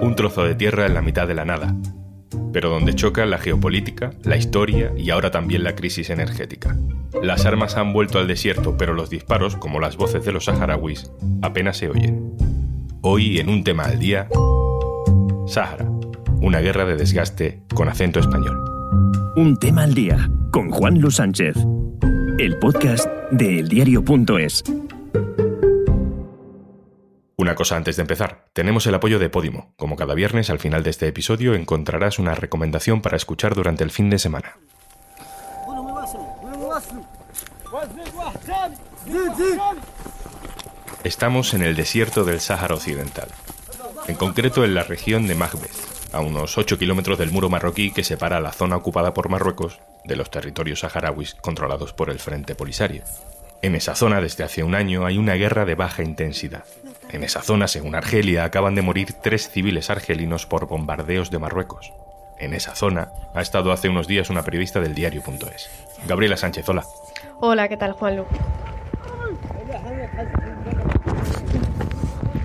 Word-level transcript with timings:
Un 0.00 0.14
trozo 0.14 0.44
de 0.44 0.54
tierra 0.54 0.86
en 0.86 0.94
la 0.94 1.02
mitad 1.02 1.26
de 1.26 1.34
la 1.34 1.44
nada, 1.44 1.74
pero 2.52 2.70
donde 2.70 2.94
choca 2.94 3.26
la 3.26 3.38
geopolítica, 3.38 4.12
la 4.22 4.36
historia 4.36 4.92
y 4.96 5.10
ahora 5.10 5.30
también 5.30 5.64
la 5.64 5.74
crisis 5.74 6.10
energética. 6.10 6.76
Las 7.22 7.46
armas 7.46 7.76
han 7.76 7.92
vuelto 7.92 8.18
al 8.18 8.28
desierto, 8.28 8.76
pero 8.76 8.94
los 8.94 9.10
disparos, 9.10 9.56
como 9.56 9.80
las 9.80 9.96
voces 9.96 10.24
de 10.24 10.32
los 10.32 10.44
saharauis, 10.44 11.10
apenas 11.42 11.76
se 11.76 11.88
oyen. 11.88 12.32
Hoy, 13.00 13.38
en 13.38 13.48
un 13.48 13.64
tema 13.64 13.84
al 13.84 13.98
día, 13.98 14.28
Sahara, 15.46 15.86
una 16.40 16.60
guerra 16.60 16.84
de 16.84 16.96
desgaste 16.96 17.62
con 17.74 17.88
acento 17.88 18.20
español. 18.20 18.62
Un 19.36 19.56
tema 19.58 19.84
al 19.84 19.94
día, 19.94 20.30
con 20.52 20.70
Juan 20.70 21.00
Luis 21.00 21.16
Sánchez, 21.16 21.56
el 22.38 22.58
podcast 22.58 23.06
de 23.30 23.60
eldiario.es. 23.60 24.62
Una 27.40 27.54
cosa 27.54 27.76
antes 27.76 27.94
de 27.94 28.02
empezar, 28.02 28.46
tenemos 28.52 28.84
el 28.88 28.96
apoyo 28.96 29.20
de 29.20 29.30
Podimo. 29.30 29.72
Como 29.76 29.94
cada 29.94 30.14
viernes, 30.14 30.50
al 30.50 30.58
final 30.58 30.82
de 30.82 30.90
este 30.90 31.06
episodio 31.06 31.54
encontrarás 31.54 32.18
una 32.18 32.34
recomendación 32.34 33.00
para 33.00 33.16
escuchar 33.16 33.54
durante 33.54 33.84
el 33.84 33.92
fin 33.92 34.10
de 34.10 34.18
semana. 34.18 34.56
Estamos 41.04 41.54
en 41.54 41.62
el 41.62 41.76
desierto 41.76 42.24
del 42.24 42.40
Sáhara 42.40 42.74
Occidental, 42.74 43.28
en 44.08 44.16
concreto 44.16 44.64
en 44.64 44.74
la 44.74 44.82
región 44.82 45.28
de 45.28 45.36
Maghbez, 45.36 46.10
a 46.12 46.20
unos 46.20 46.58
8 46.58 46.76
kilómetros 46.76 47.18
del 47.18 47.30
muro 47.30 47.48
marroquí 47.48 47.92
que 47.92 48.02
separa 48.02 48.40
la 48.40 48.50
zona 48.50 48.74
ocupada 48.74 49.14
por 49.14 49.28
Marruecos 49.28 49.78
de 50.04 50.16
los 50.16 50.32
territorios 50.32 50.80
saharauis 50.80 51.36
controlados 51.36 51.92
por 51.92 52.10
el 52.10 52.18
Frente 52.18 52.56
Polisario. 52.56 53.04
En 53.62 53.76
esa 53.76 53.94
zona, 53.94 54.20
desde 54.20 54.42
hace 54.42 54.64
un 54.64 54.74
año, 54.74 55.06
hay 55.06 55.18
una 55.18 55.34
guerra 55.34 55.64
de 55.64 55.76
baja 55.76 56.02
intensidad. 56.02 56.64
En 57.10 57.24
esa 57.24 57.42
zona, 57.42 57.68
según 57.68 57.94
Argelia, 57.94 58.44
acaban 58.44 58.74
de 58.74 58.82
morir 58.82 59.14
tres 59.22 59.48
civiles 59.48 59.88
argelinos 59.88 60.46
por 60.46 60.66
bombardeos 60.66 61.30
de 61.30 61.38
Marruecos. 61.38 61.92
En 62.38 62.54
esa 62.54 62.74
zona 62.74 63.08
ha 63.34 63.40
estado 63.40 63.72
hace 63.72 63.88
unos 63.88 64.06
días 64.06 64.30
una 64.30 64.42
periodista 64.42 64.80
del 64.80 64.94
diario.es. 64.94 65.70
Gabriela 66.06 66.36
Sánchez, 66.36 66.68
hola. 66.68 66.84
Hola, 67.40 67.68
¿qué 67.68 67.76
tal, 67.76 67.92
Juanlu? 67.92 68.26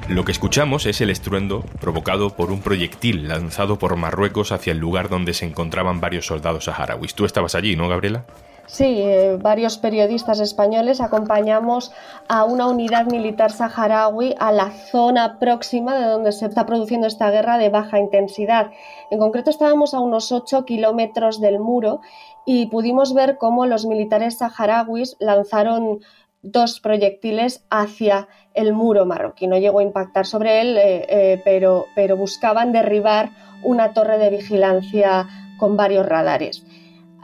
Lo 0.07 0.25
que 0.25 0.31
escuchamos 0.31 0.85
es 0.85 1.01
el 1.01 1.09
estruendo 1.09 1.61
provocado 1.79 2.31
por 2.31 2.51
un 2.51 2.61
proyectil 2.61 3.27
lanzado 3.27 3.79
por 3.79 3.95
Marruecos 3.95 4.51
hacia 4.51 4.71
el 4.71 4.77
lugar 4.77 5.09
donde 5.09 5.33
se 5.33 5.45
encontraban 5.45 5.99
varios 5.99 6.25
soldados 6.25 6.65
saharauis. 6.65 7.15
Tú 7.15 7.25
estabas 7.25 7.55
allí, 7.55 7.75
¿no, 7.75 7.89
Gabriela? 7.89 8.25
Sí, 8.65 9.01
eh, 9.01 9.37
varios 9.41 9.77
periodistas 9.77 10.39
españoles 10.39 11.01
acompañamos 11.01 11.91
a 12.29 12.45
una 12.45 12.67
unidad 12.67 13.05
militar 13.07 13.51
saharaui 13.51 14.35
a 14.39 14.53
la 14.53 14.71
zona 14.71 15.37
próxima 15.37 15.95
de 15.95 16.05
donde 16.05 16.31
se 16.31 16.45
está 16.45 16.65
produciendo 16.65 17.05
esta 17.05 17.29
guerra 17.29 17.57
de 17.57 17.69
baja 17.69 17.99
intensidad. 17.99 18.71
En 19.11 19.19
concreto 19.19 19.49
estábamos 19.49 19.93
a 19.93 19.99
unos 19.99 20.31
8 20.31 20.63
kilómetros 20.63 21.41
del 21.41 21.59
muro 21.59 21.99
y 22.45 22.67
pudimos 22.67 23.13
ver 23.13 23.37
cómo 23.37 23.65
los 23.65 23.85
militares 23.85 24.37
saharauis 24.37 25.17
lanzaron 25.19 25.99
dos 26.41 26.79
proyectiles 26.79 27.65
hacia 27.69 28.29
el 28.53 28.71
muro 28.71 29.05
marroquí. 29.05 29.47
No 29.47 29.57
llegó 29.57 29.79
a 29.79 29.83
impactar 29.83 30.25
sobre 30.25 30.61
él, 30.61 30.77
eh, 30.77 31.05
eh, 31.09 31.41
pero, 31.43 31.85
pero 31.95 32.15
buscaban 32.15 32.71
derribar 32.71 33.31
una 33.63 33.93
torre 33.93 34.17
de 34.17 34.29
vigilancia 34.29 35.27
con 35.57 35.77
varios 35.77 36.05
radares. 36.05 36.65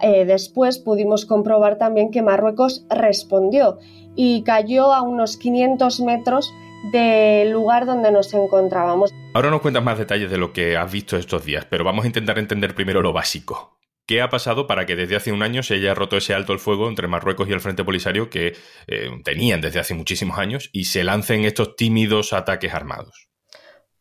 Eh, 0.02 0.26
después 0.26 0.80
pudimos 0.80 1.26
comprobar 1.26 1.78
también 1.78 2.12
que 2.12 2.22
Marruecos 2.22 2.86
respondió 2.90 3.78
y 4.16 4.44
cayó 4.44 4.94
a 4.94 5.02
unos 5.02 5.38
500 5.38 6.00
metros 6.02 6.54
del 6.92 7.52
lugar 7.52 7.86
donde 7.86 8.12
nos 8.12 8.34
encontrábamos. 8.34 9.12
Ahora 9.34 9.50
nos 9.50 9.62
cuentas 9.62 9.84
más 9.84 9.98
detalles 9.98 10.32
de 10.32 10.38
lo 10.38 10.54
que 10.54 10.78
has 10.78 10.92
visto 10.92 11.18
estos 11.18 11.46
días, 11.46 11.66
pero 11.70 11.84
vamos 11.84 12.06
a 12.06 12.08
intentar 12.08 12.40
entender 12.40 12.74
primero 12.76 13.02
lo 13.02 13.14
básico. 13.14 13.78
¿Qué 14.10 14.22
ha 14.22 14.30
pasado 14.30 14.66
para 14.66 14.88
que 14.88 14.96
desde 14.96 15.16
hace 15.16 15.32
un 15.32 15.44
año 15.44 15.62
se 15.62 15.76
haya 15.76 15.94
roto 15.94 16.18
ese 16.18 16.34
alto 16.34 16.52
el 16.52 16.58
fuego 16.58 16.90
entre 16.90 17.08
Marruecos 17.08 17.48
y 17.48 17.52
el 17.52 17.62
Frente 17.62 17.84
Polisario 17.84 18.32
que 18.32 18.56
eh, 18.88 19.12
tenían 19.24 19.62
desde 19.62 19.80
hace 19.80 19.94
muchísimos 19.94 20.40
años 20.40 20.72
y 20.74 20.86
se 20.86 21.04
lancen 21.04 21.46
estos 21.46 21.76
tímidos 21.76 22.34
ataques 22.34 22.74
armados? 22.74 23.29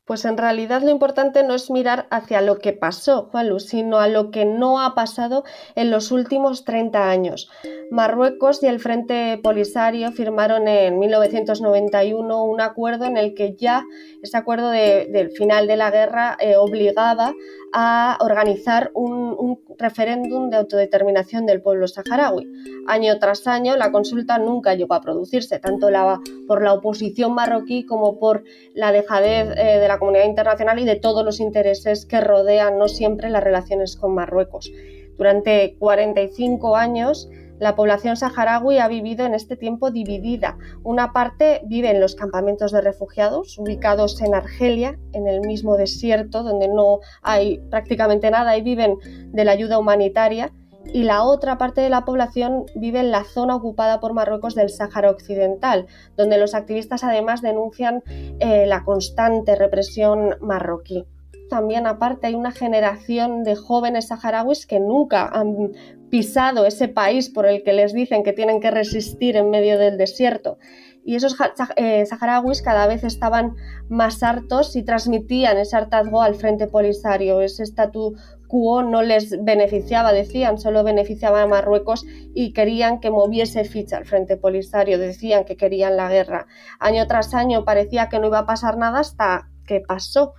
Pues 0.08 0.24
en 0.24 0.38
realidad 0.38 0.80
lo 0.80 0.90
importante 0.90 1.42
no 1.42 1.54
es 1.54 1.70
mirar 1.70 2.06
hacia 2.10 2.40
lo 2.40 2.58
que 2.58 2.72
pasó, 2.72 3.28
Juanlu, 3.30 3.60
sino 3.60 3.98
a 3.98 4.08
lo 4.08 4.30
que 4.30 4.46
no 4.46 4.80
ha 4.80 4.94
pasado 4.94 5.44
en 5.74 5.90
los 5.90 6.12
últimos 6.12 6.64
30 6.64 7.10
años. 7.10 7.50
Marruecos 7.90 8.62
y 8.62 8.68
el 8.68 8.80
Frente 8.80 9.38
Polisario 9.42 10.10
firmaron 10.12 10.66
en 10.66 10.98
1991 10.98 12.42
un 12.42 12.60
acuerdo 12.62 13.04
en 13.04 13.18
el 13.18 13.34
que 13.34 13.54
ya 13.54 13.84
ese 14.22 14.38
acuerdo 14.38 14.70
del 14.70 15.30
final 15.32 15.66
de 15.66 15.76
la 15.76 15.90
guerra 15.90 16.38
eh, 16.40 16.56
obligaba 16.56 17.34
a 17.72 18.16
organizar 18.20 18.90
un, 18.94 19.60
referéndum 19.78 20.50
de 20.50 20.56
autodeterminación 20.56 21.46
del 21.46 21.62
pueblo 21.62 21.86
saharaui. 21.86 22.46
Año 22.86 23.18
tras 23.18 23.46
año 23.46 23.76
la 23.76 23.92
consulta 23.92 24.38
nunca 24.38 24.74
llegó 24.74 24.94
a 24.94 25.00
producirse, 25.00 25.58
tanto 25.58 25.90
la, 25.90 26.20
por 26.46 26.62
la 26.62 26.72
oposición 26.72 27.34
marroquí 27.34 27.84
como 27.84 28.18
por 28.18 28.42
la 28.74 28.90
dejadez 28.90 29.54
eh, 29.56 29.78
de 29.78 29.88
la 29.88 29.97
comunidad 29.98 30.24
internacional 30.24 30.78
y 30.78 30.84
de 30.84 30.96
todos 30.96 31.24
los 31.24 31.40
intereses 31.40 32.06
que 32.06 32.20
rodean 32.20 32.78
no 32.78 32.88
siempre 32.88 33.30
las 33.30 33.44
relaciones 33.44 33.96
con 33.96 34.14
Marruecos. 34.14 34.70
Durante 35.16 35.76
45 35.78 36.76
años 36.76 37.28
la 37.58 37.74
población 37.74 38.16
saharaui 38.16 38.78
ha 38.78 38.88
vivido 38.88 39.26
en 39.26 39.34
este 39.34 39.56
tiempo 39.56 39.90
dividida. 39.90 40.56
Una 40.84 41.12
parte 41.12 41.60
vive 41.66 41.90
en 41.90 42.00
los 42.00 42.14
campamentos 42.14 42.70
de 42.70 42.80
refugiados, 42.80 43.58
ubicados 43.58 44.20
en 44.22 44.34
Argelia, 44.34 44.98
en 45.12 45.26
el 45.26 45.40
mismo 45.40 45.76
desierto, 45.76 46.44
donde 46.44 46.68
no 46.68 47.00
hay 47.22 47.58
prácticamente 47.70 48.30
nada 48.30 48.56
y 48.56 48.62
viven 48.62 48.96
de 49.32 49.44
la 49.44 49.52
ayuda 49.52 49.78
humanitaria. 49.78 50.52
Y 50.92 51.02
la 51.02 51.22
otra 51.22 51.58
parte 51.58 51.80
de 51.80 51.90
la 51.90 52.04
población 52.04 52.64
vive 52.74 53.00
en 53.00 53.10
la 53.10 53.24
zona 53.24 53.56
ocupada 53.56 54.00
por 54.00 54.14
Marruecos 54.14 54.54
del 54.54 54.70
Sáhara 54.70 55.10
Occidental, 55.10 55.86
donde 56.16 56.38
los 56.38 56.54
activistas 56.54 57.04
además 57.04 57.42
denuncian 57.42 58.02
eh, 58.40 58.66
la 58.66 58.84
constante 58.84 59.54
represión 59.54 60.36
marroquí 60.40 61.06
también 61.48 61.86
aparte 61.86 62.26
hay 62.26 62.34
una 62.34 62.52
generación 62.52 63.42
de 63.42 63.56
jóvenes 63.56 64.08
saharauis 64.08 64.66
que 64.66 64.80
nunca 64.80 65.26
han 65.26 65.72
pisado 66.10 66.66
ese 66.66 66.88
país 66.88 67.30
por 67.30 67.46
el 67.46 67.62
que 67.62 67.72
les 67.72 67.92
dicen 67.92 68.22
que 68.22 68.32
tienen 68.32 68.60
que 68.60 68.70
resistir 68.70 69.36
en 69.36 69.50
medio 69.50 69.78
del 69.78 69.98
desierto. 69.98 70.58
Y 71.04 71.14
esos 71.14 71.36
eh, 71.76 72.04
saharauis 72.04 72.60
cada 72.60 72.86
vez 72.86 73.02
estaban 73.02 73.56
más 73.88 74.22
hartos 74.22 74.76
y 74.76 74.82
transmitían 74.82 75.56
ese 75.56 75.76
hartazgo 75.76 76.20
al 76.20 76.34
Frente 76.34 76.66
Polisario. 76.66 77.40
Ese 77.40 77.62
statu 77.64 78.14
quo 78.48 78.82
no 78.82 79.02
les 79.02 79.44
beneficiaba, 79.44 80.12
decían, 80.12 80.58
solo 80.58 80.82
beneficiaba 80.82 81.42
a 81.42 81.46
Marruecos 81.46 82.04
y 82.34 82.52
querían 82.52 82.98
que 82.98 83.10
moviese 83.10 83.64
ficha 83.64 83.98
al 83.98 84.06
Frente 84.06 84.36
Polisario, 84.36 84.98
decían 84.98 85.44
que 85.44 85.56
querían 85.56 85.96
la 85.96 86.08
guerra. 86.08 86.46
Año 86.80 87.06
tras 87.06 87.34
año 87.34 87.64
parecía 87.64 88.08
que 88.08 88.18
no 88.18 88.26
iba 88.26 88.40
a 88.40 88.46
pasar 88.46 88.76
nada 88.78 89.00
hasta 89.00 89.48
que 89.66 89.80
pasó. 89.80 90.34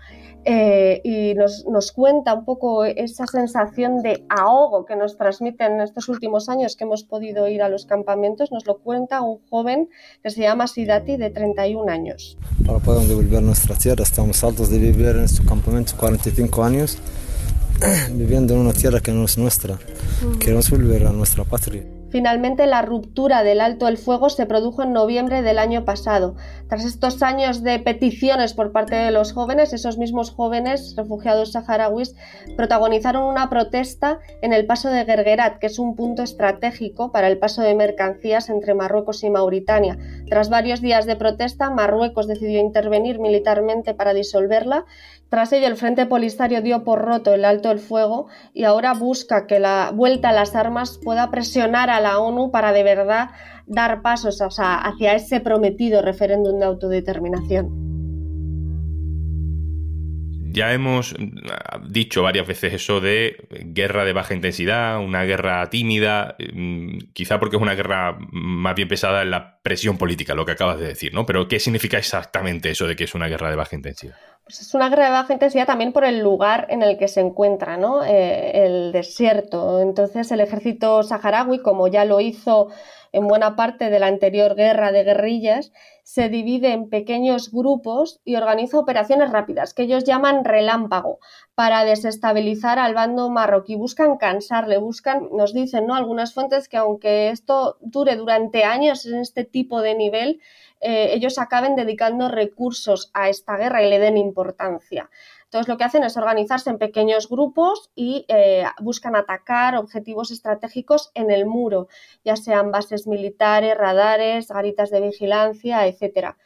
Eh, 0.45 1.01
y 1.03 1.33
nos, 1.35 1.65
nos, 1.67 1.91
cuenta 1.91 2.33
un 2.33 2.45
poco 2.45 2.85
esa 2.85 3.27
sensación 3.27 4.01
de 4.01 4.25
ahogo 4.29 4.85
que 4.85 4.95
nos 4.95 5.17
transmiten 5.17 5.73
en 5.73 5.81
estos 5.81 6.07
últimos 6.07 6.47
años 6.47 6.77
que 6.77 6.85
hemos 6.85 7.03
podido 7.03 7.49
ir 7.49 7.61
a 7.61 7.67
los 7.67 7.85
campamentos, 7.85 8.49
nos 8.49 8.65
lo 8.65 8.77
cuenta 8.77 9.21
un 9.21 9.39
joven 9.49 9.89
que 10.23 10.29
se 10.29 10.41
llama 10.41 10.67
Sidati 10.67 11.17
de 11.17 11.29
31 11.29 11.91
años. 11.91 12.37
Para 12.65 12.79
poder 12.79 13.05
devolver 13.07 13.43
nuestra 13.43 13.75
tierra, 13.75 14.03
estamos 14.03 14.41
altos 14.43 14.69
de 14.69 14.79
vivir 14.79 15.07
en 15.07 15.25
estos 15.25 15.45
campamentos 15.45 15.93
45 15.95 16.63
años, 16.63 16.97
viviendo 18.11 18.53
en 18.53 18.59
una 18.61 18.73
tierra 18.73 18.99
que 18.99 19.11
no 19.11 19.25
es 19.25 19.37
nuestra. 19.37 19.77
Queremos 20.39 20.69
volver 20.69 21.07
a 21.07 21.11
nuestra 21.11 21.43
patria. 21.43 21.83
Finalmente, 22.09 22.65
la 22.65 22.81
ruptura 22.81 23.43
del 23.43 23.61
alto 23.61 23.87
el 23.87 23.97
fuego 23.97 24.29
se 24.29 24.47
produjo 24.47 24.81
en 24.81 24.93
noviembre 24.93 25.43
del 25.43 25.59
año 25.59 25.85
pasado. 25.85 26.35
Tras 26.67 26.83
estos 26.83 27.21
años 27.21 27.61
de 27.61 27.77
peticiones 27.77 28.53
por 28.53 28.71
parte 28.71 28.95
de 28.95 29.11
los 29.11 29.31
jóvenes, 29.31 29.73
esos 29.73 29.99
mismos 29.99 30.31
jóvenes 30.31 30.95
refugiados 30.97 31.51
saharauis 31.51 32.15
protagonizaron 32.57 33.23
una 33.23 33.49
protesta 33.49 34.19
en 34.41 34.53
el 34.53 34.65
paso 34.65 34.89
de 34.89 35.05
Gergerat, 35.05 35.59
que 35.59 35.67
es 35.67 35.77
un 35.77 35.95
punto 35.95 36.23
estratégico 36.23 37.11
para 37.11 37.27
el 37.27 37.37
paso 37.37 37.61
de 37.61 37.75
mercancías 37.75 38.49
entre 38.49 38.73
Marruecos 38.73 39.23
y 39.23 39.29
Mauritania. 39.29 39.99
Tras 40.27 40.49
varios 40.49 40.81
días 40.81 41.05
de 41.05 41.15
protesta, 41.15 41.69
Marruecos 41.69 42.27
decidió 42.27 42.59
intervenir 42.59 43.19
militarmente 43.19 43.93
para 43.93 44.15
disolverla. 44.15 44.85
Tras 45.29 45.53
ello, 45.53 45.67
el 45.67 45.77
Frente 45.77 46.07
Polisario 46.07 46.61
dio 46.61 46.83
por 46.83 47.01
roto 47.01 47.33
el 47.33 47.45
alto 47.45 47.69
el 47.69 47.79
fuego 47.79 48.27
y 48.53 48.63
ahora 48.63 48.93
busca 48.93 49.45
que 49.45 49.59
la 49.59 49.91
vuelta 49.93 50.29
a 50.29 50.33
las 50.33 50.55
armas 50.55 50.99
pueda 51.03 51.29
presionar 51.29 51.91
a 51.91 52.01
la 52.01 52.19
ONU 52.19 52.49
para 52.49 52.71
de 52.71 52.83
verdad 52.83 53.29
dar 53.67 54.01
pasos 54.01 54.41
hacia 54.41 55.13
ese 55.13 55.39
prometido 55.39 56.01
referéndum 56.01 56.57
de 56.57 56.65
autodeterminación. 56.65 57.88
Ya 60.51 60.73
hemos 60.73 61.13
mm, 61.17 61.91
dicho 61.91 62.23
varias 62.23 62.47
veces 62.47 62.73
eso 62.73 63.01
de 63.01 63.47
guerra 63.49 64.05
de 64.05 64.13
baja 64.13 64.33
intensidad, 64.33 64.99
una 64.99 65.23
guerra 65.23 65.69
tímida, 65.69 66.35
mm, 66.53 66.97
quizá 67.13 67.39
porque 67.39 67.57
es 67.57 67.61
una 67.61 67.75
guerra 67.75 68.17
más 68.31 68.75
bien 68.75 68.87
pesada 68.87 69.21
en 69.21 69.31
la 69.31 69.59
presión 69.61 69.97
política, 69.97 70.33
lo 70.33 70.45
que 70.45 70.53
acabas 70.53 70.79
de 70.79 70.87
decir, 70.87 71.13
¿no? 71.13 71.25
Pero 71.25 71.47
¿qué 71.47 71.59
significa 71.59 71.97
exactamente 71.97 72.69
eso 72.69 72.87
de 72.87 72.95
que 72.95 73.03
es 73.03 73.15
una 73.15 73.27
guerra 73.27 73.49
de 73.49 73.55
baja 73.55 73.75
intensidad? 73.75 74.15
pues 74.49 74.61
es 74.61 74.73
una 74.73 74.89
guerra 74.89 75.05
de 75.05 75.11
baja 75.11 75.33
intensidad 75.33 75.67
también 75.67 75.93
por 75.93 76.03
el 76.03 76.21
lugar 76.21 76.65
en 76.71 76.81
el 76.81 76.97
que 76.97 77.07
se 77.07 77.21
encuentra, 77.21 77.77
¿no? 77.77 78.03
Eh, 78.03 78.65
el 78.65 78.91
desierto. 78.91 79.79
Entonces 79.79 80.31
el 80.31 80.41
ejército 80.41 81.03
saharaui, 81.03 81.59
como 81.59 81.87
ya 81.87 82.03
lo 82.03 82.19
hizo 82.19 82.69
en 83.11 83.27
buena 83.27 83.55
parte 83.55 83.91
de 83.91 83.99
la 83.99 84.07
anterior 84.07 84.55
guerra 84.55 84.91
de 84.91 85.03
guerrillas, 85.03 85.71
se 86.09 86.27
divide 86.27 86.73
en 86.73 86.89
pequeños 86.89 87.51
grupos 87.51 88.19
y 88.25 88.35
organiza 88.35 88.79
operaciones 88.79 89.29
rápidas, 89.29 89.75
que 89.75 89.83
ellos 89.83 90.05
llaman 90.05 90.43
relámpago, 90.43 91.19
para 91.53 91.85
desestabilizar 91.85 92.79
al 92.79 92.95
bando 92.95 93.29
marroquí. 93.29 93.75
Buscan 93.75 94.17
cansarle, 94.17 94.79
buscan, 94.79 95.29
nos 95.31 95.53
dicen 95.53 95.85
¿no? 95.85 95.93
algunas 95.93 96.33
fuentes 96.33 96.67
que 96.67 96.77
aunque 96.77 97.29
esto 97.29 97.77
dure 97.81 98.15
durante 98.15 98.63
años 98.63 99.05
en 99.05 99.19
este 99.19 99.43
tipo 99.43 99.83
de 99.83 99.93
nivel, 99.93 100.41
eh, 100.81 101.11
ellos 101.13 101.37
acaben 101.37 101.75
dedicando 101.75 102.27
recursos 102.27 103.11
a 103.13 103.29
esta 103.29 103.55
guerra 103.57 103.83
y 103.83 103.89
le 103.91 103.99
den 103.99 104.17
importancia. 104.17 105.11
Entonces 105.49 105.67
lo 105.67 105.77
que 105.77 105.83
hacen 105.83 106.03
es 106.03 106.15
organizarse 106.15 106.69
en 106.69 106.77
pequeños 106.77 107.27
grupos 107.27 107.89
y 107.95 108.23
eh, 108.27 108.65
buscan 108.81 109.15
atacar 109.15 109.75
objetivos 109.77 110.29
estratégicos 110.29 111.09
en 111.15 111.31
el 111.31 111.47
muro, 111.47 111.87
ya 112.23 112.35
sean 112.35 112.71
bases 112.71 113.07
militares, 113.07 113.75
radares, 113.75 114.49
garitas 114.49 114.91
de 114.91 115.01
vigilancia, 115.01 115.87
etcétera. 115.87 116.37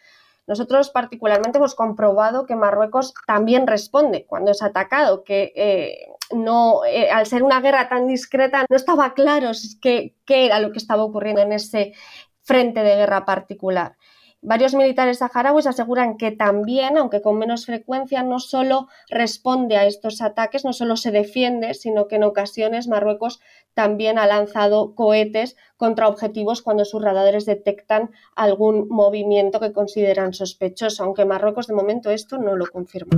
Nosotros 0.47 0.89
particularmente 0.89 1.57
hemos 1.57 1.75
comprobado 1.75 2.45
que 2.45 2.55
Marruecos 2.55 3.13
también 3.27 3.67
responde 3.67 4.25
cuando 4.25 4.51
es 4.51 4.61
atacado, 4.61 5.25
que 5.25 5.51
eh, 5.53 6.07
no, 6.33 6.83
al 7.11 7.25
ser 7.25 7.43
una 7.43 7.59
guerra 7.59 7.89
tan 7.89 8.07
discreta 8.07 8.65
no 8.69 8.75
estaba 8.77 9.13
claro 9.13 9.51
qué 9.81 10.15
era 10.27 10.59
lo 10.61 10.71
que 10.71 10.77
estaba 10.77 11.03
ocurriendo 11.03 11.41
en 11.41 11.51
ese 11.51 11.93
frente 12.41 12.83
de 12.83 12.95
guerra 12.95 13.25
particular. 13.25 13.97
Varios 14.45 14.73
militares 14.75 15.19
saharauis 15.19 15.67
aseguran 15.67 16.17
que 16.17 16.29
también, 16.31 16.97
aunque 16.97 17.21
con 17.21 17.39
menos 17.39 17.65
frecuencia, 17.65 18.23
no 18.23 18.39
solo 18.39 18.89
responde 19.09 19.77
a 19.77 19.85
estos 19.85 20.21
ataques, 20.21 20.65
no 20.65 20.73
solo 20.73 20.97
se 20.97 21.11
defiende, 21.11 21.73
sino 21.73 22.09
que 22.09 22.17
en 22.17 22.23
ocasiones 22.23 22.89
Marruecos 22.89 23.39
también 23.73 24.19
ha 24.19 24.27
lanzado 24.27 24.95
cohetes 24.95 25.55
contra 25.77 26.09
objetivos 26.09 26.61
cuando 26.61 26.83
sus 26.83 27.01
radares 27.01 27.45
detectan 27.45 28.11
algún 28.35 28.89
movimiento 28.89 29.61
que 29.61 29.71
consideran 29.71 30.33
sospechoso, 30.33 31.05
aunque 31.05 31.23
Marruecos 31.23 31.67
de 31.67 31.75
momento 31.75 32.11
esto 32.11 32.37
no 32.37 32.57
lo 32.57 32.67
confirma. 32.67 33.17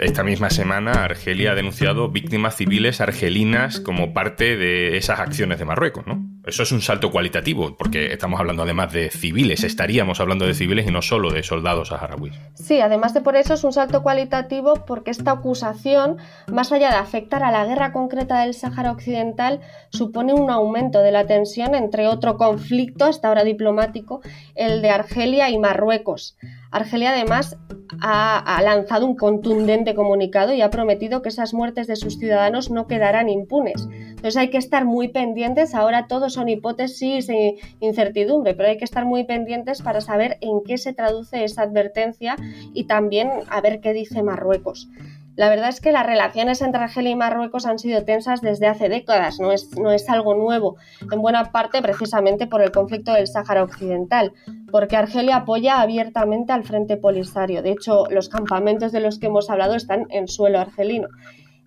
Esta 0.00 0.24
misma 0.24 0.50
semana 0.50 1.04
Argelia 1.04 1.52
ha 1.52 1.54
denunciado 1.54 2.08
víctimas 2.08 2.56
civiles 2.56 3.00
argelinas 3.00 3.78
como 3.78 4.12
parte 4.12 4.56
de 4.56 4.96
esas 4.96 5.20
acciones 5.20 5.60
de 5.60 5.66
Marruecos, 5.66 6.04
¿no? 6.04 6.31
Eso 6.44 6.64
es 6.64 6.72
un 6.72 6.80
salto 6.80 7.12
cualitativo, 7.12 7.76
porque 7.76 8.12
estamos 8.12 8.40
hablando 8.40 8.64
además 8.64 8.92
de 8.92 9.10
civiles, 9.10 9.62
estaríamos 9.62 10.18
hablando 10.18 10.44
de 10.44 10.54
civiles 10.54 10.88
y 10.88 10.90
no 10.90 11.00
solo 11.00 11.30
de 11.30 11.44
soldados 11.44 11.88
saharauis. 11.88 12.34
Sí, 12.54 12.80
además 12.80 13.14
de 13.14 13.20
por 13.20 13.36
eso 13.36 13.54
es 13.54 13.62
un 13.62 13.72
salto 13.72 14.02
cualitativo 14.02 14.74
porque 14.84 15.12
esta 15.12 15.30
acusación, 15.30 16.16
más 16.48 16.72
allá 16.72 16.90
de 16.90 16.96
afectar 16.96 17.44
a 17.44 17.52
la 17.52 17.64
guerra 17.64 17.92
concreta 17.92 18.40
del 18.40 18.54
Sáhara 18.54 18.90
Occidental, 18.90 19.60
supone 19.90 20.34
un 20.34 20.50
aumento 20.50 21.00
de 21.00 21.12
la 21.12 21.28
tensión 21.28 21.76
entre 21.76 22.08
otro 22.08 22.36
conflicto, 22.36 23.04
hasta 23.04 23.28
ahora 23.28 23.44
diplomático, 23.44 24.20
el 24.56 24.82
de 24.82 24.90
Argelia 24.90 25.48
y 25.48 25.60
Marruecos. 25.60 26.36
Argelia 26.72 27.12
además 27.12 27.58
ha, 28.00 28.60
lanzado 28.62 29.06
un 29.06 29.14
contundente 29.14 29.94
comunicado 29.94 30.52
y 30.54 30.62
ha 30.62 30.70
prometido 30.70 31.20
que 31.22 31.28
esas 31.28 31.52
muertes 31.54 31.86
de 31.86 31.96
sus 31.96 32.18
ciudadanos 32.18 32.70
no 32.70 32.86
quedarán 32.86 33.28
impunes. 33.28 33.86
Entonces 33.92 34.36
hay 34.36 34.50
que 34.50 34.58
estar 34.58 34.84
muy 34.84 35.08
pendientes, 35.08 35.74
ahora 35.74 36.06
todo 36.06 36.30
son 36.30 36.48
hipótesis 36.48 37.28
e 37.28 37.56
incertidumbre, 37.80 38.54
pero 38.54 38.70
hay 38.70 38.78
que 38.78 38.84
estar 38.84 39.04
muy 39.04 39.24
pendientes 39.24 39.82
para 39.82 40.00
saber 40.00 40.38
en 40.40 40.62
qué 40.64 40.78
se 40.78 40.94
traduce 40.94 41.44
esa 41.44 41.62
advertencia 41.62 42.36
y 42.72 42.84
también 42.84 43.30
a 43.48 43.60
ver 43.60 43.80
qué 43.80 43.92
dice 43.92 44.22
Marruecos. 44.22 44.88
La 45.34 45.48
verdad 45.48 45.70
es 45.70 45.80
que 45.80 45.92
las 45.92 46.06
relaciones 46.06 46.60
entre 46.60 46.82
Argelia 46.82 47.10
y 47.10 47.16
Marruecos 47.16 47.64
han 47.64 47.78
sido 47.78 48.04
tensas 48.04 48.42
desde 48.42 48.66
hace 48.66 48.90
décadas, 48.90 49.40
no 49.40 49.50
es, 49.50 49.70
no 49.78 49.90
es 49.90 50.08
algo 50.10 50.34
nuevo, 50.34 50.76
en 51.10 51.22
buena 51.22 51.52
parte 51.52 51.80
precisamente 51.80 52.46
por 52.46 52.60
el 52.60 52.70
conflicto 52.70 53.14
del 53.14 53.26
Sáhara 53.26 53.62
Occidental, 53.62 54.34
porque 54.70 54.96
Argelia 54.96 55.36
apoya 55.36 55.80
abiertamente 55.80 56.52
al 56.52 56.64
Frente 56.64 56.98
Polisario. 56.98 57.62
De 57.62 57.72
hecho, 57.72 58.04
los 58.10 58.28
campamentos 58.28 58.92
de 58.92 59.00
los 59.00 59.18
que 59.18 59.26
hemos 59.26 59.48
hablado 59.48 59.74
están 59.74 60.06
en 60.10 60.28
suelo 60.28 60.60
argelino. 60.60 61.08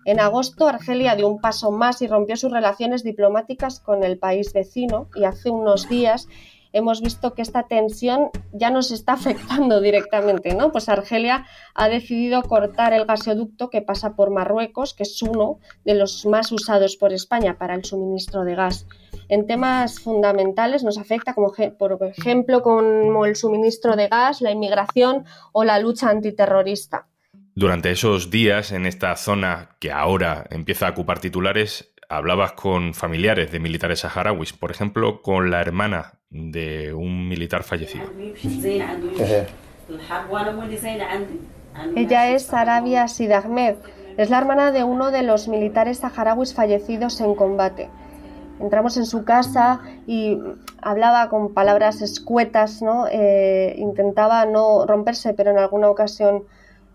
En 0.04 0.20
agosto, 0.20 0.68
Argelia 0.68 1.16
dio 1.16 1.26
un 1.26 1.40
paso 1.40 1.72
más 1.72 2.00
y 2.00 2.06
rompió 2.06 2.36
sus 2.36 2.52
relaciones 2.52 3.02
diplomáticas 3.02 3.80
con 3.80 4.04
el 4.04 4.18
país 4.20 4.52
vecino 4.52 5.08
y 5.16 5.24
hace 5.24 5.50
unos 5.50 5.88
días 5.88 6.28
hemos 6.76 7.00
visto 7.00 7.32
que 7.32 7.42
esta 7.42 7.64
tensión 7.64 8.30
ya 8.52 8.70
nos 8.70 8.90
está 8.90 9.14
afectando 9.14 9.80
directamente, 9.80 10.54
¿no? 10.54 10.72
Pues 10.72 10.88
Argelia 10.88 11.46
ha 11.74 11.88
decidido 11.88 12.42
cortar 12.42 12.92
el 12.92 13.06
gasoducto 13.06 13.70
que 13.70 13.82
pasa 13.82 14.14
por 14.14 14.30
Marruecos, 14.30 14.92
que 14.92 15.04
es 15.04 15.22
uno 15.22 15.58
de 15.84 15.94
los 15.94 16.26
más 16.26 16.52
usados 16.52 16.96
por 16.96 17.12
España 17.12 17.56
para 17.58 17.74
el 17.74 17.84
suministro 17.84 18.44
de 18.44 18.54
gas. 18.54 18.86
En 19.28 19.46
temas 19.46 20.00
fundamentales 20.00 20.84
nos 20.84 20.98
afecta, 20.98 21.34
como 21.34 21.52
por 21.78 21.98
ejemplo, 22.04 22.62
como 22.62 23.24
el 23.24 23.36
suministro 23.36 23.96
de 23.96 24.08
gas, 24.08 24.40
la 24.40 24.50
inmigración 24.50 25.24
o 25.52 25.64
la 25.64 25.78
lucha 25.78 26.10
antiterrorista. 26.10 27.08
Durante 27.54 27.90
esos 27.90 28.30
días 28.30 28.70
en 28.70 28.84
esta 28.84 29.16
zona 29.16 29.76
que 29.80 29.90
ahora 29.90 30.46
empieza 30.50 30.88
a 30.88 30.90
ocupar 30.90 31.20
titulares, 31.20 31.90
hablabas 32.08 32.52
con 32.52 32.94
familiares 32.94 33.50
de 33.52 33.58
militares 33.58 34.00
saharauis, 34.00 34.52
por 34.52 34.70
ejemplo, 34.70 35.22
con 35.22 35.50
la 35.50 35.60
hermana 35.60 36.14
de 36.30 36.92
un 36.94 37.28
militar 37.28 37.62
fallecido. 37.62 38.04
Ella 41.94 42.30
es 42.30 42.52
Arabia 42.52 43.08
Sid 43.08 43.30
Ahmed, 43.32 43.76
es 44.16 44.30
la 44.30 44.38
hermana 44.38 44.72
de 44.72 44.84
uno 44.84 45.10
de 45.10 45.22
los 45.22 45.48
militares 45.48 45.98
saharauis 45.98 46.54
fallecidos 46.54 47.20
en 47.20 47.34
combate. 47.34 47.88
Entramos 48.58 48.96
en 48.96 49.04
su 49.04 49.24
casa 49.24 49.80
y 50.06 50.38
hablaba 50.80 51.28
con 51.28 51.52
palabras 51.52 52.00
escuetas, 52.00 52.80
¿no? 52.80 53.06
Eh, 53.10 53.74
intentaba 53.76 54.46
no 54.46 54.86
romperse, 54.86 55.34
pero 55.34 55.50
en 55.50 55.58
alguna 55.58 55.90
ocasión 55.90 56.44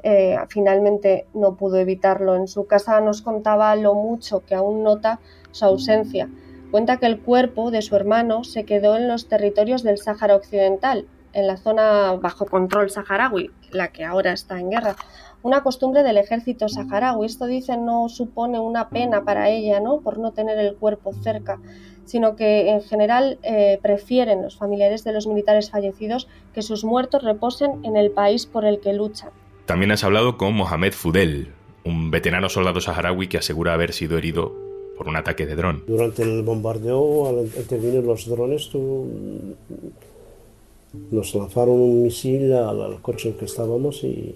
eh, 0.03 0.37
finalmente 0.49 1.25
no 1.33 1.55
pudo 1.55 1.77
evitarlo. 1.77 2.35
En 2.35 2.47
su 2.47 2.65
casa 2.65 3.01
nos 3.01 3.21
contaba 3.21 3.75
lo 3.75 3.93
mucho 3.93 4.45
que 4.45 4.55
aún 4.55 4.83
nota 4.83 5.19
su 5.51 5.65
ausencia. 5.65 6.29
Cuenta 6.71 6.97
que 6.97 7.05
el 7.05 7.19
cuerpo 7.19 7.69
de 7.69 7.81
su 7.81 7.95
hermano 7.95 8.43
se 8.43 8.63
quedó 8.63 8.95
en 8.95 9.07
los 9.07 9.27
territorios 9.27 9.83
del 9.83 9.97
Sáhara 9.97 10.35
Occidental, 10.35 11.05
en 11.33 11.47
la 11.47 11.57
zona 11.57 12.13
bajo 12.13 12.45
control 12.45 12.89
saharaui, 12.89 13.51
la 13.71 13.89
que 13.89 14.05
ahora 14.05 14.31
está 14.31 14.59
en 14.59 14.69
guerra. 14.69 14.95
Una 15.43 15.63
costumbre 15.63 16.03
del 16.03 16.17
ejército 16.17 16.69
saharaui. 16.69 17.25
Esto 17.25 17.45
dice 17.45 17.75
no 17.77 18.07
supone 18.09 18.59
una 18.59 18.89
pena 18.89 19.23
para 19.23 19.49
ella, 19.49 19.79
¿no? 19.79 19.99
Por 19.99 20.17
no 20.17 20.31
tener 20.31 20.57
el 20.59 20.75
cuerpo 20.75 21.13
cerca, 21.13 21.59
sino 22.05 22.35
que 22.35 22.69
en 22.69 22.81
general 22.81 23.37
eh, 23.43 23.79
prefieren 23.81 24.41
los 24.41 24.57
familiares 24.57 25.03
de 25.03 25.13
los 25.13 25.27
militares 25.27 25.71
fallecidos 25.71 26.27
que 26.53 26.61
sus 26.61 26.83
muertos 26.83 27.23
reposen 27.23 27.83
en 27.83 27.97
el 27.97 28.11
país 28.11 28.45
por 28.45 28.65
el 28.65 28.79
que 28.79 28.93
luchan. 28.93 29.31
También 29.65 29.91
has 29.91 30.03
hablado 30.03 30.37
con 30.37 30.53
Mohamed 30.53 30.93
Fudel, 30.93 31.47
un 31.85 32.11
veterano 32.11 32.49
soldado 32.49 32.81
saharaui 32.81 33.27
que 33.27 33.37
asegura 33.37 33.73
haber 33.73 33.93
sido 33.93 34.17
herido 34.17 34.53
por 34.97 35.07
un 35.07 35.15
ataque 35.15 35.45
de 35.45 35.55
dron. 35.55 35.83
Durante 35.87 36.23
el 36.23 36.43
bombardeo, 36.43 37.27
al 37.27 37.45
intervenir 37.45 38.03
los 38.03 38.27
drones, 38.27 38.69
nos 41.11 41.35
lanzaron 41.35 41.79
un 41.79 42.03
misil 42.03 42.53
al, 42.53 43.01
coche 43.01 43.29
en 43.29 43.35
que 43.35 43.45
estábamos 43.45 44.03
y, 44.03 44.35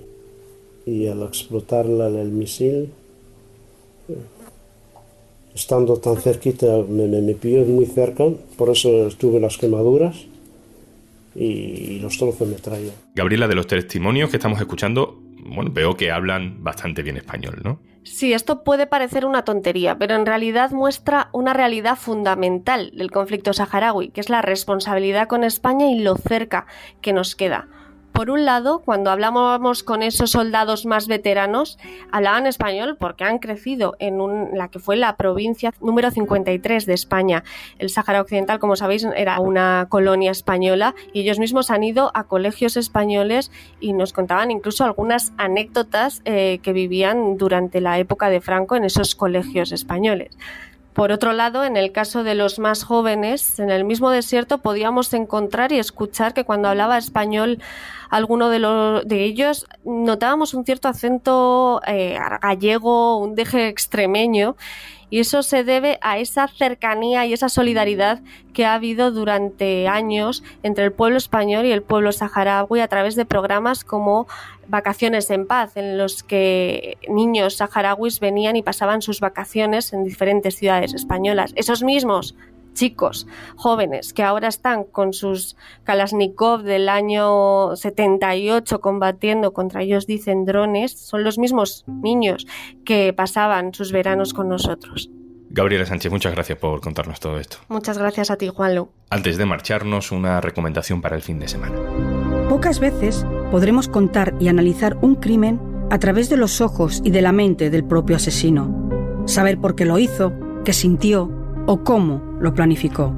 y 0.85 1.07
al 1.07 1.23
explotar 1.23 1.85
el 1.85 2.29
misil, 2.29 2.91
estando 5.53 5.97
tan 5.97 6.17
cerquita, 6.17 6.83
me, 6.87 7.07
me, 7.07 7.21
me 7.21 7.33
pilló 7.33 7.65
muy 7.65 7.85
cerca, 7.85 8.25
por 8.57 8.69
eso 8.69 9.09
tuve 9.17 9.39
las 9.39 9.57
quemaduras 9.57 10.27
y 11.35 11.99
los 11.99 12.17
trozos 12.17 12.47
me 12.47 12.55
traían. 12.55 12.93
Gabriela, 13.13 13.47
de 13.47 13.55
los 13.55 13.67
testimonios 13.67 14.29
que 14.29 14.37
estamos 14.37 14.59
escuchando, 14.59 15.21
bueno, 15.45 15.71
veo 15.71 15.95
que 15.95 16.11
hablan 16.11 16.63
bastante 16.63 17.03
bien 17.03 17.17
español, 17.17 17.61
¿no? 17.63 17.79
Sí, 18.03 18.33
esto 18.33 18.63
puede 18.63 18.85
parecer 18.85 19.25
una 19.25 19.43
tontería, 19.43 19.97
pero 19.97 20.15
en 20.15 20.27
realidad 20.27 20.71
muestra 20.71 21.29
una 21.33 21.53
realidad 21.53 21.97
fundamental 21.97 22.91
del 22.93 23.09
conflicto 23.09 23.51
saharaui, 23.51 24.09
que 24.09 24.21
es 24.21 24.29
la 24.29 24.43
responsabilidad 24.43 25.27
con 25.27 25.43
España 25.43 25.89
y 25.89 25.99
lo 25.99 26.15
cerca 26.15 26.67
que 27.01 27.13
nos 27.13 27.35
queda. 27.35 27.67
Por 28.15 28.29
un 28.29 28.45
lado, 28.45 28.79
cuando 28.79 29.11
hablábamos 29.11 29.83
con 29.83 30.01
esos 30.01 30.31
soldados 30.31 30.85
más 30.85 31.09
veteranos, 31.09 31.77
hablaban 32.13 32.47
español 32.47 32.95
porque 32.97 33.25
han 33.25 33.39
crecido 33.39 33.97
en 33.99 34.17
la 34.57 34.69
que 34.69 34.79
fue 34.79 34.95
la 34.95 35.17
provincia 35.17 35.73
número 35.81 36.09
53 36.11 36.85
de 36.85 36.93
España. 36.93 37.43
El 37.77 37.89
Sáhara 37.89 38.21
Occidental, 38.21 38.59
como 38.59 38.77
sabéis, 38.77 39.05
era 39.17 39.41
una 39.41 39.87
colonia 39.89 40.31
española 40.31 40.95
y 41.11 41.19
ellos 41.19 41.39
mismos 41.39 41.69
han 41.69 41.83
ido 41.83 42.11
a 42.13 42.23
colegios 42.23 42.77
españoles 42.77 43.51
y 43.81 43.91
nos 43.91 44.13
contaban 44.13 44.49
incluso 44.49 44.85
algunas 44.85 45.33
anécdotas 45.37 46.21
eh, 46.23 46.59
que 46.63 46.71
vivían 46.71 47.35
durante 47.35 47.81
la 47.81 47.99
época 47.99 48.29
de 48.29 48.39
Franco 48.39 48.77
en 48.77 48.85
esos 48.85 49.13
colegios 49.15 49.73
españoles. 49.73 50.37
Por 50.95 51.11
otro 51.11 51.33
lado, 51.33 51.65
en 51.65 51.75
el 51.75 51.91
caso 51.91 52.23
de 52.23 52.35
los 52.35 52.57
más 52.57 52.85
jóvenes, 52.85 53.59
en 53.59 53.69
el 53.69 53.83
mismo 53.83 54.11
desierto 54.11 54.59
podíamos 54.59 55.13
encontrar 55.13 55.73
y 55.73 55.77
escuchar 55.77 56.33
que 56.33 56.45
cuando 56.45 56.69
hablaba 56.69 56.97
español 56.97 57.59
alguno 58.09 58.47
de, 58.47 58.59
de 59.03 59.25
ellos 59.25 59.67
notábamos 59.83 60.53
un 60.53 60.63
cierto 60.63 60.87
acento 60.87 61.81
eh, 61.85 62.17
gallego, 62.41 63.17
un 63.17 63.35
deje 63.35 63.67
extremeño, 63.67 64.55
y 65.15 65.21
eso 65.21 65.43
se 65.43 65.63
debe 65.63 65.97
a 66.01 66.17
esa 66.17 66.45
cercanía 66.49 67.25
y 67.25 67.31
esa 67.31 67.47
solidaridad 67.47 68.19
que 68.51 68.65
ha 68.65 68.73
habido 68.73 69.11
durante 69.11 69.87
años 69.87 70.43
entre 70.61 70.83
el 70.83 70.91
pueblo 70.91 71.15
español 71.15 71.65
y 71.65 71.71
el 71.71 71.83
pueblo 71.83 72.11
saharaui 72.11 72.81
a 72.81 72.89
través 72.89 73.15
de 73.15 73.23
programas 73.23 73.85
como 73.85 74.27
Vacaciones 74.67 75.29
en 75.29 75.47
Paz, 75.47 75.77
en 75.77 75.97
los 75.97 76.21
que 76.21 76.97
niños 77.07 77.55
saharauis 77.55 78.19
venían 78.19 78.57
y 78.57 78.61
pasaban 78.61 79.01
sus 79.01 79.21
vacaciones 79.21 79.93
en 79.93 80.03
diferentes 80.03 80.57
ciudades 80.57 80.93
españolas. 80.93 81.53
Esos 81.55 81.81
mismos 81.81 82.35
chicos 82.75 83.25
jóvenes 83.55 84.13
que 84.13 84.21
ahora 84.21 84.47
están 84.47 84.83
con 84.83 85.13
sus 85.13 85.57
Kalashnikov 85.83 86.61
del 86.61 86.89
año 86.89 87.75
78 87.75 88.79
combatiendo 88.79 89.53
contra 89.53 89.81
ellos 89.81 90.05
dicen 90.05 90.45
drones, 90.45 90.91
son 90.91 91.23
los 91.23 91.39
mismos 91.39 91.83
niños 91.87 92.45
que 92.85 93.13
pasaban 93.13 93.73
sus 93.73 93.91
veranos 93.91 94.35
con 94.35 94.49
nosotros. 94.49 95.09
Gabriela 95.49 95.85
Sánchez, 95.85 96.11
muchas 96.11 96.33
gracias 96.33 96.57
por 96.57 96.81
contarnos 96.81 97.19
todo 97.19 97.39
esto. 97.39 97.57
Muchas 97.69 97.97
gracias 97.97 98.29
a 98.29 98.35
ti, 98.35 98.49
Juanlu. 98.49 98.89
Antes 99.09 99.37
de 99.37 99.45
marcharnos, 99.45 100.11
una 100.11 100.41
recomendación 100.41 101.01
para 101.01 101.15
el 101.15 101.21
fin 101.21 101.39
de 101.39 101.47
semana. 101.47 101.77
Pocas 102.49 102.79
veces 102.79 103.25
podremos 103.51 103.87
contar 103.87 104.35
y 104.39 104.49
analizar 104.49 104.97
un 105.01 105.15
crimen 105.15 105.59
a 105.89 105.99
través 105.99 106.29
de 106.29 106.37
los 106.37 106.61
ojos 106.61 107.01
y 107.05 107.11
de 107.11 107.21
la 107.21 107.31
mente 107.31 107.69
del 107.69 107.85
propio 107.85 108.17
asesino. 108.17 109.23
Saber 109.27 109.57
por 109.57 109.75
qué 109.75 109.85
lo 109.85 109.97
hizo, 109.97 110.33
qué 110.65 110.73
sintió 110.73 111.31
o 111.67 111.83
cómo 111.83 112.34
lo 112.45 112.53
planificó. 112.53 113.13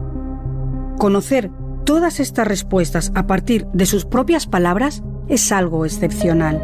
Conocer 0.97 1.51
todas 1.85 2.19
estas 2.19 2.47
respuestas 2.47 3.11
a 3.13 3.27
partir 3.27 3.67
de 3.73 3.85
sus 3.85 4.05
propias 4.05 4.47
palabras 4.47 5.03
es 5.27 5.51
algo 5.51 5.85
excepcional. 5.85 6.63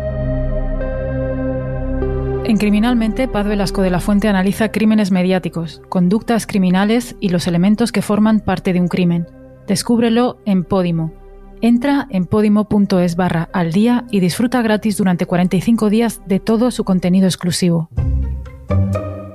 En 2.46 2.58
Criminalmente, 2.58 3.28
Paz 3.28 3.46
Velasco 3.46 3.82
de 3.82 3.90
la 3.90 4.00
Fuente 4.00 4.28
analiza 4.28 4.72
crímenes 4.72 5.12
mediáticos, 5.12 5.82
conductas 5.90 6.48
criminales 6.48 7.16
y 7.20 7.30
los 7.30 7.48
elementos 7.48 7.92
que 7.92 8.02
forman 8.02 8.40
parte 8.40 8.74
de 8.74 8.82
un 8.82 8.88
crimen. 8.88 9.28
Descúbrelo 9.68 10.40
en 10.46 10.64
Podimo. 10.64 11.14
Entra 11.62 12.08
en 12.10 12.26
podimo.es 12.26 13.16
barra 13.16 13.50
al 13.54 13.72
día 13.72 14.06
y 14.12 14.20
disfruta 14.20 14.62
gratis 14.62 14.98
durante 14.98 15.26
45 15.26 15.90
días 15.90 16.22
de 16.26 16.42
todo 16.42 16.72
su 16.72 16.84
contenido 16.84 17.28
exclusivo. 17.28 17.90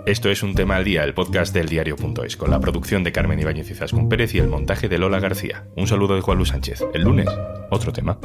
Esto 0.08 0.30
es 0.30 0.42
Un 0.42 0.54
Tema 0.54 0.76
al 0.76 0.84
Día, 0.84 1.04
el 1.04 1.12
podcast 1.12 1.52
del 1.52 1.68
diario.es, 1.68 2.38
con 2.38 2.50
la 2.50 2.60
producción 2.60 3.04
de 3.04 3.12
Carmen 3.12 3.40
Ibáñez 3.40 3.70
y 3.70 3.74
Zascún 3.74 4.08
Pérez 4.08 4.34
y 4.34 4.38
el 4.38 4.48
montaje 4.48 4.88
de 4.88 4.96
Lola 4.96 5.20
García. 5.20 5.66
Un 5.76 5.86
saludo 5.86 6.14
de 6.14 6.22
Juan 6.22 6.38
Luis 6.38 6.48
Sánchez. 6.48 6.82
El 6.94 7.02
lunes, 7.02 7.28
otro 7.68 7.92
tema. 7.92 8.18